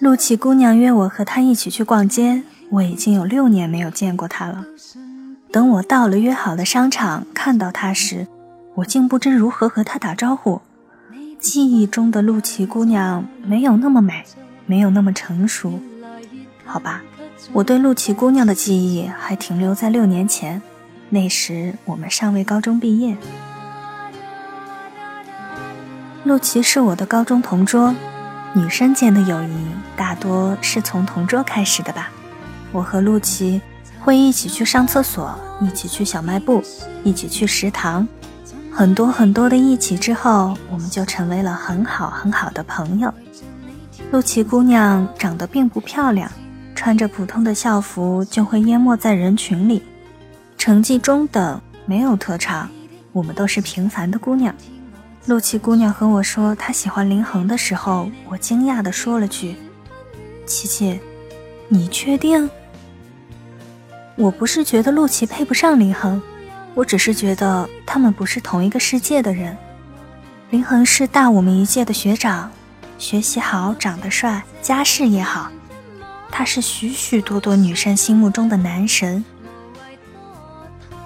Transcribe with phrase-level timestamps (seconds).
[0.00, 4.64] 陆琪姑娘约我和她一起去逛街，我已经有六年没有见过她了。
[5.50, 8.26] 等我到了约好的商场，看到她时，
[8.76, 10.60] 我竟不知如何和她打招呼。
[11.38, 14.24] 记忆中的陆琪姑娘没有那么美，
[14.64, 15.80] 没有那么成熟。
[16.64, 17.02] 好吧，
[17.52, 20.62] 我对陆琪姑娘的记忆还停留在六年前，
[21.10, 23.16] 那时我们尚未高中毕业。
[26.24, 27.92] 陆琪是我的高中同桌，
[28.54, 32.10] 女生间的友谊大多是从同桌开始的吧。
[32.70, 33.60] 我和陆琪
[33.98, 36.62] 会一起去上厕所，一起去小卖部，
[37.02, 38.06] 一起去食堂，
[38.70, 43.12] 很多很多的一起之后，我们就成为了很好很好的朋友。
[44.12, 46.30] 陆琪姑娘长得并不漂亮，
[46.76, 49.82] 穿着普通的校服就会淹没在人群里，
[50.56, 52.70] 成绩中等，没有特长，
[53.10, 54.54] 我们都是平凡的姑娘。
[55.26, 59.54] 陆琪姑娘和我说她喜欢林恒的时候，我惊讶地说了句
[60.44, 60.98] ：“琪琪，
[61.68, 62.50] 你确定？”
[64.18, 66.20] 我不是觉得陆琪配不上林恒，
[66.74, 69.56] 我只是觉得他们不是同一个世界的人。
[70.50, 72.50] 林恒是大我们一届的学长，
[72.98, 75.50] 学习好，长得帅，家世也好，
[76.32, 79.24] 他是许许多多女生心目中的男神。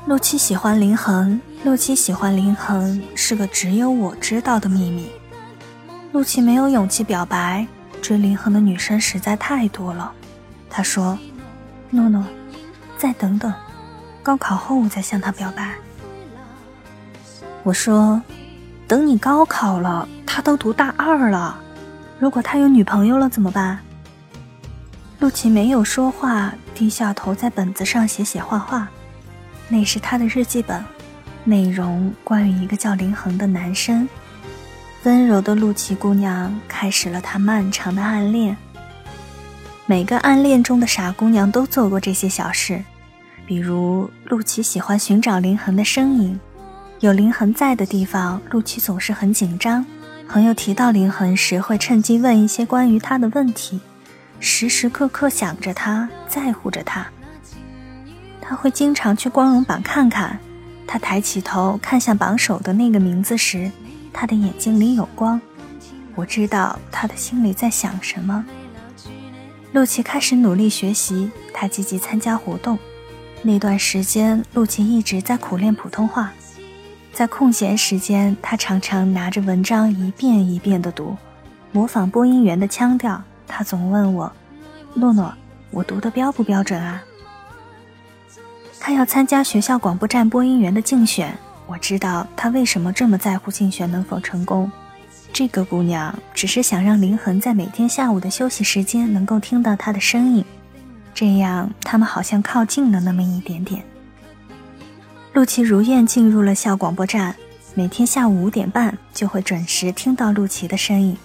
[0.07, 1.39] 陆琪喜欢林恒。
[1.67, 5.11] 陆琪喜欢林恒是个只有我知道的秘密。
[6.13, 7.67] 陆琪没有勇气表白，
[8.01, 10.13] 追林恒的女生实在太多了。
[10.71, 11.19] 他说
[11.91, 12.25] ：“诺诺，
[12.97, 13.53] 再等等，
[14.23, 15.75] 高考后我再向他表白。”
[17.65, 18.23] 我说
[18.87, 21.59] ：“等你高考了，他都读大二了，
[22.21, 23.81] 如果他有女朋友了怎么办？”
[25.19, 28.87] 陆琪没有说话，低下头在本子上写写画画，
[29.69, 30.81] 那是他的日记本。
[31.47, 34.09] 内容关于一个叫林恒的男生，
[35.05, 38.57] 温柔的陆琪姑娘开始了她漫长的暗恋。
[39.87, 42.83] 每个暗恋中的傻姑娘都做过这些小事，
[43.47, 46.41] 比如陆琪喜欢寻找林恒的身影，
[46.99, 49.87] 有林恒在的地方，陆琪总是很紧张。
[50.29, 53.81] 朋友提到林恒时，会趁机问一些关于他的问题，
[54.41, 57.07] 时时刻刻想着他，在乎着他。
[58.41, 60.41] 他会经常去光荣榜看看。
[60.87, 63.71] 他抬起头看向榜首的那个名字时，
[64.13, 65.41] 他的眼睛里有光。
[66.15, 68.45] 我知道他的心里在想什么。
[69.73, 72.79] 陆琪开始努力学习，他积极参加活动。
[73.43, 76.33] 那段时间，陆琪一直在苦练普通话。
[77.13, 81.17] 在空闲时间，他常常拿着文章一遍一遍地读，
[81.73, 83.23] 模仿播音员的腔调。
[83.47, 84.33] 他总问我
[84.95, 85.33] ：“诺诺，
[85.71, 87.03] 我读的标不标准啊？”
[88.87, 91.37] 他要参加学校广播站播音员的竞选，
[91.67, 94.71] 我知道他为什么这么在乎竞选能否成功。
[95.33, 100.45] 这个姑娘只是想让林恒在每天下午的休息时间能够听到他的声音，
[101.13, 103.83] 这样他们好像靠近了那么一点点。
[105.33, 107.35] 陆琪如愿进入了校广播站，
[107.75, 111.17] 每天下午五点半就会准时听到陆琪的声音。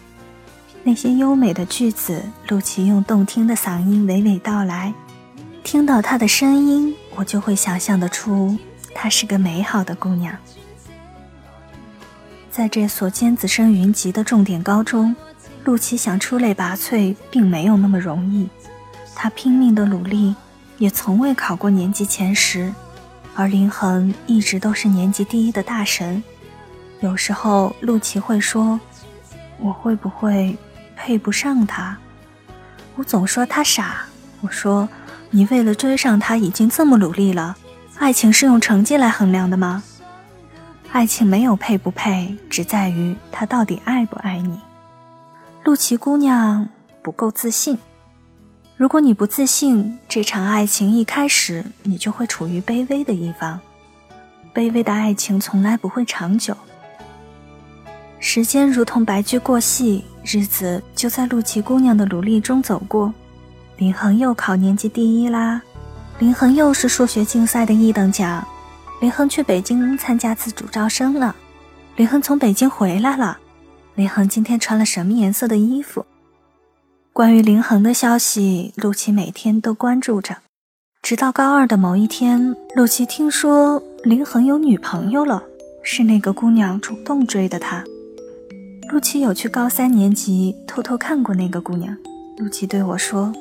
[0.84, 4.92] 那些优美的句子，陆琪用动听的嗓音娓娓道来。
[5.64, 8.58] 听到她的声音，我就会想象得出，
[8.96, 10.36] 她是个美好的姑娘。
[12.50, 15.16] 在这所尖子生云集的重点高中，
[15.64, 18.50] 陆琪想出类拔萃并没有那么容易。
[19.16, 20.36] 她拼命的努力，
[20.78, 22.74] 也从未考过年级前十，
[23.36, 26.24] 而林恒一直都是年级第一的大神。
[27.02, 28.80] 有时候，陆琪会说
[29.60, 30.58] ：“我会不会
[30.96, 31.98] 配不上他？”
[32.96, 34.06] 我总说他傻。
[34.42, 34.88] 我说。
[35.32, 37.56] 你为了追上他已经这么努力了，
[37.98, 39.82] 爱情是用成绩来衡量的吗？
[40.92, 44.60] 爱情没有配不配，只在于他到底爱不爱你。
[45.64, 46.68] 陆琪姑娘
[47.02, 47.78] 不够自信，
[48.76, 53.58] 如果你不自信，这场爱情一开始你就会处于卑微的一方。
[54.54, 56.54] 卑微的爱情从来不会长久。
[58.20, 63.14] 时间如同白驹过隙，日子就在陆琪姑娘的努力中走过。
[63.82, 65.60] 林恒又考年级第一啦，
[66.20, 68.48] 林恒又是数学竞赛的一等奖，
[69.00, 71.36] 林恒去北京参加自主招生了，
[71.96, 73.40] 林恒从北京回来了，
[73.96, 76.06] 林恒今天穿了什么颜色的衣服？
[77.12, 80.38] 关于林恒的消息，陆琪每天都关注着。
[81.02, 85.42] 直到高二的某一天，陆琪听说林恒有女朋友了，
[85.82, 87.84] 是那个姑娘主动追的他。
[88.92, 91.98] 陆琪有去高三年级偷偷看过那个姑娘。
[92.38, 93.32] 陆琪对我说：“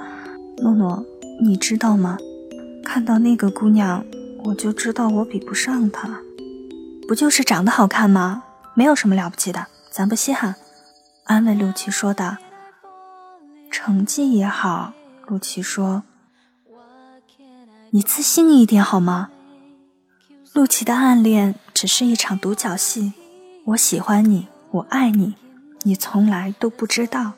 [0.59, 1.05] 诺诺，
[1.41, 2.19] 你知道吗？
[2.85, 4.05] 看到那个姑娘，
[4.45, 6.21] 我就知道我比不上她。
[7.09, 8.43] 不就是长得好看吗？
[8.75, 10.55] 没有什么了不起的，咱不稀罕。”
[11.25, 12.37] 安慰陆琪说道。
[13.71, 14.93] 成绩也好，
[15.27, 16.03] 陆琪说
[17.91, 19.31] ：“你自信一点好吗？”
[20.53, 23.13] 陆琪的暗恋只是一场独角戏，
[23.67, 25.35] 我喜欢你，我爱你，
[25.83, 27.35] 你从来都不知道。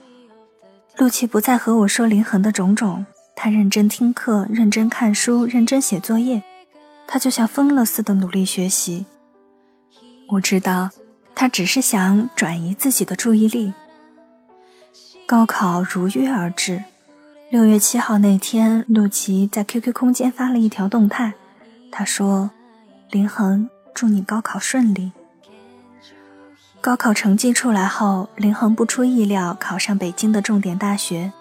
[0.98, 3.04] 陆琪不再和我说林恒的种种，
[3.34, 6.42] 他认真听课，认真看书，认真写作业，
[7.06, 9.06] 他就像疯了似的努力学习。
[10.28, 10.90] 我知道，
[11.34, 13.72] 他只是想转移自己的注意力。
[15.26, 16.84] 高考如约而至，
[17.50, 21.32] 六月七号那天，陆琪在 QQ 空间发了一条动态，
[21.90, 22.50] 他说
[23.10, 25.12] ：“林恒，祝你高考顺利。”
[26.82, 31.32] 高考成绩出来后，林恒不出意料考上北京的重点大学，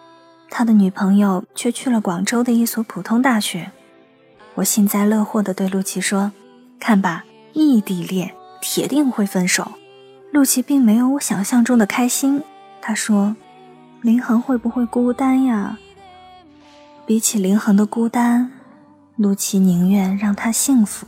[0.52, 3.72] 他的女朋友却去了广州的一所普通大学。
[4.54, 6.32] 我幸灾乐祸地对陆琪说
[6.80, 9.72] ：“看吧，异地恋铁定会分手。”
[10.32, 12.44] 陆琪并没有我想象中的开心，
[12.80, 13.36] 他说。
[14.02, 15.80] 林恒会不会孤单呀？
[17.06, 18.52] 比起林恒的孤单，
[19.16, 21.08] 陆琪宁愿让他幸福。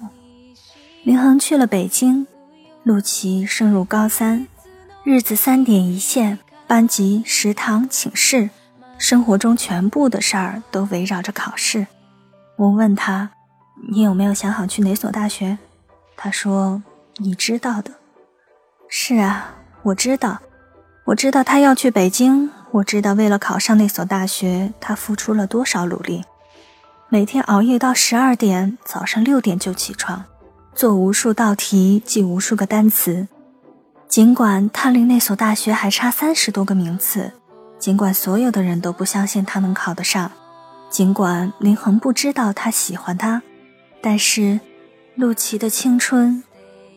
[1.03, 2.25] 林恒去了北京，
[2.83, 4.45] 陆琪升入高三，
[5.05, 8.49] 日子三点一线，班级、食堂、寝室，
[8.97, 11.87] 生活中全部的事儿都围绕着考试。
[12.57, 13.31] 我问他
[13.89, 15.57] ：“你有没有想好去哪所大学？”
[16.17, 16.83] 他说
[17.23, 17.91] ：“你知道的。”
[18.89, 20.41] 是啊，我知道，
[21.05, 22.51] 我知道他要去北京。
[22.71, 26.25] 我知道，为了考上那所大学，他付出了多少努力。
[27.07, 30.25] 每天熬夜到十二点，早上六点就起床，
[30.75, 33.27] 做无数道题，记无数个单词。
[34.07, 37.31] 尽管他离那所大学还差三十多个名次，
[37.79, 40.31] 尽管所有的人都不相信他能考得上，
[40.89, 43.41] 尽管林恒不知道他喜欢他，
[44.01, 44.59] 但是
[45.15, 46.43] 陆琪的青春，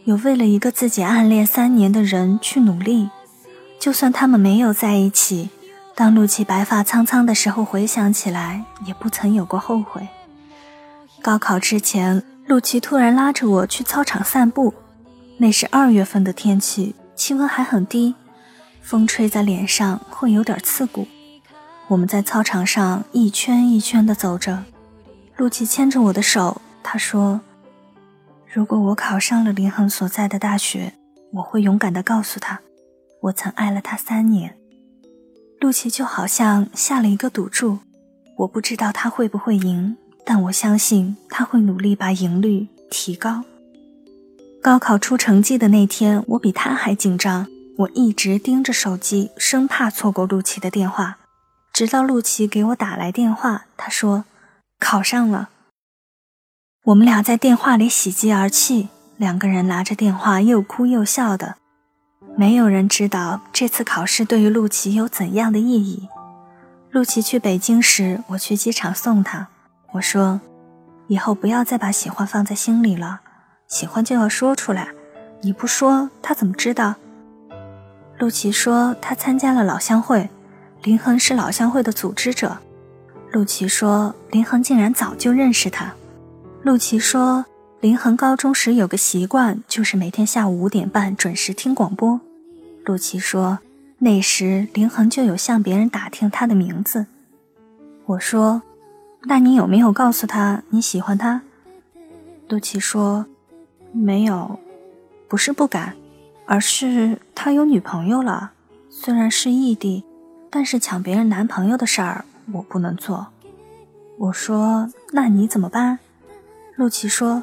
[0.05, 3.09] 有为了一个自己暗恋三年的人去努力，
[3.79, 5.51] 就算他们没有在一起。
[5.95, 10.07] 当陆琪白发苍苍的时候，回想起来也不曾有过后悔。
[11.23, 14.73] 高考之前，陆琪突然拉着我去操场散步。
[15.39, 18.15] 那是二月份的天气，气温还很低，
[18.81, 21.07] 风吹在脸上会有点刺骨。
[21.89, 24.65] 我们在操场上一圈一圈地走着，
[25.37, 27.41] 陆琪牵着我的手，他说
[28.51, 30.95] ：“如果我考上了林恒所在的大学，
[31.35, 32.61] 我会勇敢地告诉他，
[33.23, 34.57] 我曾爱了他三年。”
[35.61, 37.79] 陆琪就好像下了一个赌注，
[38.39, 39.97] 我不知道他会不会赢，
[40.27, 43.45] 但我相信他会努力把赢率提高。
[44.61, 47.47] 高考出成绩的那天，我比他还紧张，
[47.79, 51.19] 我一直盯着手机，生怕错过陆琪的电话。
[51.73, 54.25] 直到陆琪给我打来电话，他说
[54.81, 55.51] 考上了。
[56.87, 61.57] 我们俩在电话里喜极而泣，两个人拿着电话又哭又笑的。
[62.37, 66.09] 没有人知道这次考试对于陆琪有怎样的意义。
[66.91, 69.49] 陆琪去北京时，我去机场送他。
[69.97, 70.39] 我说
[71.09, 73.21] ：“以后不要再把喜欢放在心里了，
[73.67, 74.89] 喜欢就要说出来。
[75.41, 76.97] 你不说，他怎么知道？”
[78.21, 80.29] 陆琪说：“他参加了老乡会，
[80.83, 82.59] 林恒是老乡会的组织者。”
[83.33, 85.95] 陆琪说：“林恒竟然早就认识他。”
[86.63, 87.47] 陆琪说
[87.81, 92.21] ：“林恒高中时有个习惯，就是每天下午五点半准时听广播。”
[92.85, 93.61] 陆琪说
[94.01, 97.07] ：“那时林恒就有向别人打听他的名字。”
[98.05, 98.61] 我说
[99.23, 101.43] ：“那你有没有告诉他你喜欢他？”
[102.49, 103.27] 陆琪说
[103.93, 104.59] ：“没有，
[105.29, 105.97] 不是不敢，
[106.47, 108.53] 而是他有女朋友了。
[108.89, 110.05] 虽然是异地，
[110.49, 113.27] 但是抢别人男朋友的事儿我不能做。”
[114.19, 115.99] 我说：“那你怎么办？”
[116.77, 117.43] 陆琪说：“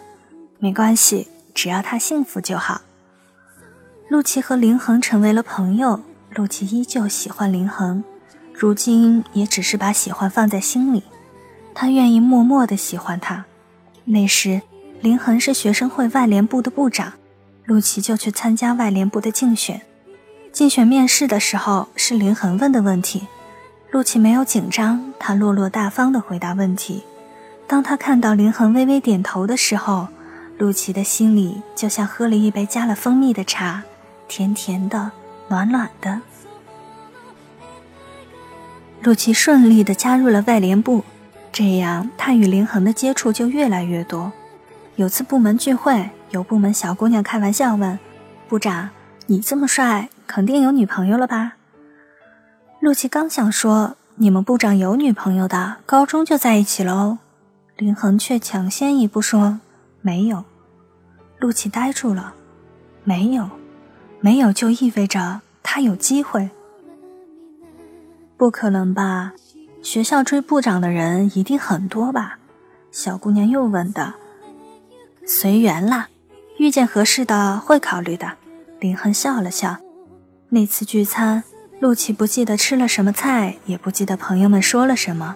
[0.59, 2.81] 没关系，只要他幸福就好。”
[4.09, 5.99] 陆琪和林恒成为了朋友，
[6.31, 8.03] 陆琪依旧喜欢林恒，
[8.53, 11.03] 如今也只是把喜欢放在心里。
[11.73, 13.45] 他愿意默默的喜欢他。
[14.05, 14.61] 那时，
[15.01, 17.13] 林恒是学生会外联部的部长，
[17.65, 19.81] 陆琪就去参加外联部的竞选。
[20.51, 23.27] 竞选面试的时候，是林恒问的问题，
[23.91, 27.03] 陆琪没有紧张，他落落大方地回答问题。
[27.65, 30.07] 当他看到林恒微微点头的时候，
[30.59, 33.81] 陆琪的心里就像喝了一杯加了蜂蜜的茶，
[34.27, 35.11] 甜甜的，
[35.47, 36.21] 暖暖的。
[39.01, 41.03] 陆琪顺利地加入了外联部，
[41.53, 44.33] 这样他与林恒的接触就越来越多。
[44.95, 47.97] 有次部门聚会，有部门小姑娘开玩笑问
[48.49, 48.89] ：“部长，
[49.27, 51.53] 你这么帅，肯定有女朋友了吧？”
[52.81, 57.19] 陆琪刚想说“你们部长有女朋友的，高中就在一起了哦”，
[57.77, 59.59] 林恒却抢先一步说
[60.01, 60.43] “没有”。
[61.39, 62.33] 陆琪呆住了
[63.05, 63.47] ，“没有，
[64.19, 66.49] 没有”就意味着他有机会？
[68.37, 69.33] 不可能吧？
[69.83, 72.39] 学校追部长的人一定很多吧？
[72.89, 74.13] 小姑娘又问道。
[75.27, 76.07] “随缘啦，
[76.57, 78.37] 遇见合适的会考虑的。”
[78.79, 79.77] 林恒笑了笑。
[80.49, 81.43] 那次聚餐。
[81.79, 85.35] 陆琪不记得吃了什么菜，也不记得朋友们说了什么，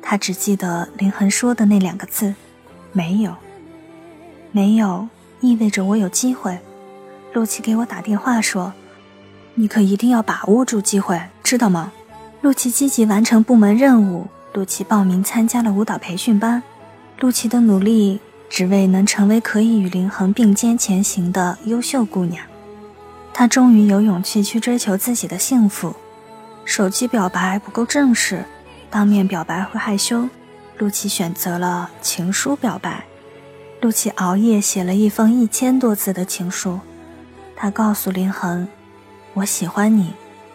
[0.00, 2.36] 他只记得林恒说的那两个字
[2.92, 3.34] ：“没有，
[4.52, 5.08] 没有，
[5.40, 6.60] 意味着我有机会。”
[7.34, 8.72] 陆琪给我打电话说
[9.56, 11.92] ：“你可一定要把握住机会，知道吗？”
[12.42, 14.26] 陆琪积极完成部门任务。
[14.52, 16.62] 陆琪报名参加了舞蹈培训班。
[17.20, 18.18] 陆琪的努力，
[18.48, 22.44] 只为能成为可以与林恒并肩前行的优秀姑娘。
[23.32, 25.94] 她终于有勇气去追求自己的幸福。
[26.64, 28.44] 手机表白不够正式，
[28.90, 30.28] 当面表白会害羞。
[30.78, 33.04] 陆琪选择了情书表白。
[33.82, 36.80] 陆琪熬夜写了一封一千多字的情书，
[37.54, 38.66] 他告诉林恒
[39.34, 40.14] ：“我喜欢你，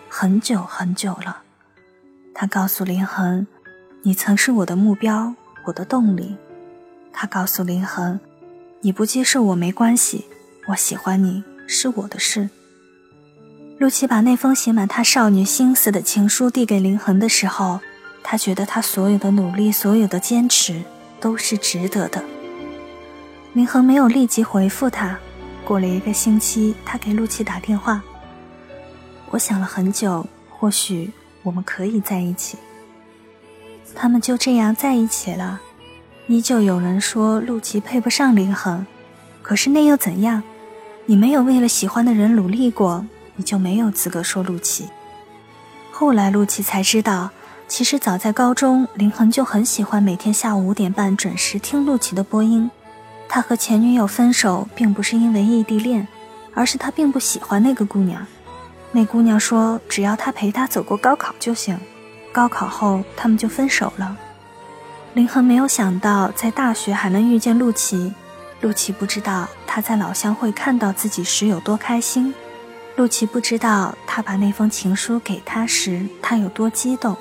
[0.09, 1.43] 很久很久了。”
[2.37, 3.47] 他告诉林恒
[4.03, 6.35] ：“你曾是我的目标，我的动力。”
[7.13, 8.19] 他告诉林恒
[8.81, 10.25] ：“你不接受我没关系，
[10.67, 12.49] 我喜欢你是我的事。”
[13.79, 17.79] 陆琪把那封写满他少女心思的情书递给林恒的时候，
[18.21, 20.83] 他觉得他所有的努力、所有的坚持
[21.21, 22.21] 都是值得的。
[23.53, 25.17] 林恒没有立即回复他。
[25.63, 28.03] 过了一个星期，他给陆琪打电话
[29.31, 31.09] ：“我想了很久，或许
[31.45, 32.57] 我们可以在一起。”
[33.95, 35.61] 他们就这样在一起了。
[36.27, 38.85] 依旧有人说陆琪配不上林恒，
[39.41, 40.43] 可是那又怎样？
[41.05, 43.05] 你没有为了喜欢的人努力过。
[43.37, 44.87] 你就没有资格说陆琪。
[45.91, 47.31] 后来陆琪才知道，
[47.67, 52.71] 其实早在高中，林恒就很喜欢每天下午五点半准时听陆琪的播音。
[53.27, 56.07] 他和前女友分手，并不是因为异地恋，
[56.53, 58.25] 而是他并不喜欢那个姑娘。
[58.95, 61.77] 那姑娘说，只要他陪她走过高考就行。
[62.31, 64.15] 高考后，他们就分手了。
[65.13, 68.13] 林恒没有想到，在大学还能遇见陆琪。
[68.61, 72.33] 陆琪不知道他在老乡会看到自己时有多开心。
[72.95, 77.17] 陆琪不知道，他把那封情书给他时，他有多激动。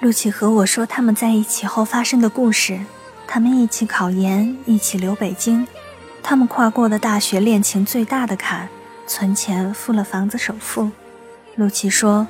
[0.00, 2.80] 陆琪和我说他们在一起后发生的故事：
[3.26, 5.68] 他们一起考研，一起留北京，
[6.22, 8.70] 他们跨过了大学恋情最大的坎，
[9.06, 10.90] 存钱付了房子首付。
[11.56, 12.26] 陆琪说：“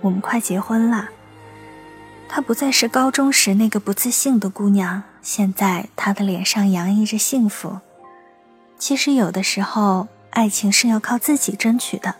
[0.00, 1.08] 我们快结婚了。”
[2.28, 7.80] 她不再是高中时那个不自信的姑娘，现在她的脸上洋溢着幸福。
[8.78, 10.08] 其实有的时候。
[10.30, 12.14] 爱情是要靠自己争取的。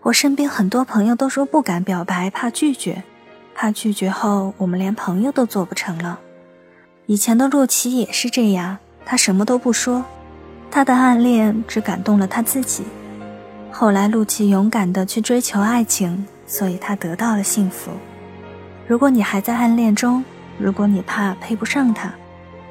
[0.00, 3.02] 我身边很多朋友都说不敢表白，怕拒绝，
[3.54, 6.18] 怕拒绝后我们连朋友都做不成了。
[7.04, 10.02] 以前的陆琪也是这样，她什么都不说，
[10.70, 12.84] 他的暗恋只感动了他自己。
[13.70, 17.90] 后来陆琪勇敢地去追求爱情，所以他得到了幸福。
[18.86, 20.24] 如果你还在暗恋中，
[20.58, 22.12] 如果你怕配不上他，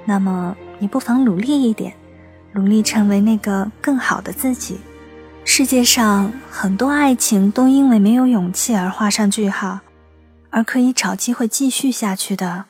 [0.05, 1.93] 那么你不妨努力一点。
[2.51, 4.79] 努力成为那个更好的自己。
[5.45, 9.81] 世界上很多爱情都因为没有勇气而画上句号，
[10.49, 12.65] 而可以找机会继续下去的，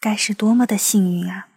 [0.00, 1.48] 该是多么的幸运啊！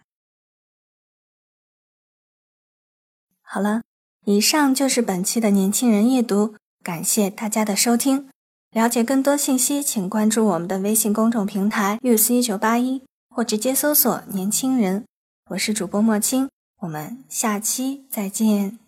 [3.54, 3.82] 好了，
[4.24, 8.28] 以上就是本期的年轻人阅读，感谢大家的收听。
[8.72, 15.04] 了解更多信息，请关注我们的微信公众平台 u s 一九八一”，或直接搜索“年轻人”。
[15.50, 16.48] 我是主播莫青。
[16.80, 18.83] 我们下期再见。